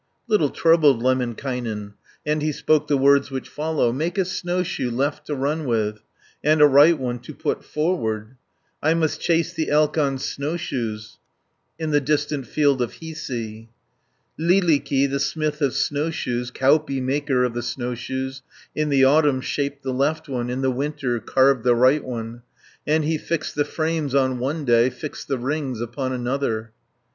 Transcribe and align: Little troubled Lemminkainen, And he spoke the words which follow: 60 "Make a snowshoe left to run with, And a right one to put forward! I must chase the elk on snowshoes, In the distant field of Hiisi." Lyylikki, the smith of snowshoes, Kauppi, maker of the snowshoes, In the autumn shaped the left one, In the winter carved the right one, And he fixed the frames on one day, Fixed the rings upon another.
Little 0.27 0.49
troubled 0.49 1.03
Lemminkainen, 1.03 1.93
And 2.25 2.41
he 2.41 2.51
spoke 2.51 2.87
the 2.87 2.97
words 2.97 3.29
which 3.29 3.47
follow: 3.47 3.91
60 3.91 3.97
"Make 3.99 4.17
a 4.17 4.25
snowshoe 4.25 4.89
left 4.89 5.27
to 5.27 5.35
run 5.35 5.63
with, 5.65 6.01
And 6.43 6.59
a 6.59 6.65
right 6.65 6.97
one 6.97 7.19
to 7.19 7.35
put 7.35 7.63
forward! 7.63 8.35
I 8.81 8.95
must 8.95 9.21
chase 9.21 9.53
the 9.53 9.69
elk 9.69 9.99
on 9.99 10.17
snowshoes, 10.17 11.19
In 11.77 11.91
the 11.91 12.01
distant 12.01 12.47
field 12.47 12.81
of 12.81 12.93
Hiisi." 12.93 13.67
Lyylikki, 14.39 15.07
the 15.07 15.19
smith 15.19 15.61
of 15.61 15.75
snowshoes, 15.75 16.49
Kauppi, 16.49 16.99
maker 16.99 17.43
of 17.43 17.53
the 17.53 17.61
snowshoes, 17.61 18.41
In 18.73 18.89
the 18.89 19.03
autumn 19.03 19.39
shaped 19.39 19.83
the 19.83 19.93
left 19.93 20.27
one, 20.27 20.49
In 20.49 20.61
the 20.61 20.71
winter 20.71 21.19
carved 21.19 21.63
the 21.63 21.75
right 21.75 22.03
one, 22.03 22.41
And 22.87 23.03
he 23.03 23.19
fixed 23.19 23.53
the 23.53 23.65
frames 23.65 24.15
on 24.15 24.39
one 24.39 24.65
day, 24.65 24.89
Fixed 24.89 25.27
the 25.27 25.37
rings 25.37 25.79
upon 25.79 26.11
another. 26.11 26.71